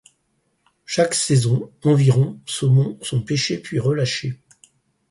[0.87, 4.41] Chaque saison, environ saumons sont pêchés puis relâchés.